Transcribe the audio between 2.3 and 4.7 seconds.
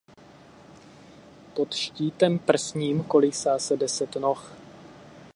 prsním kolísá se deset noh.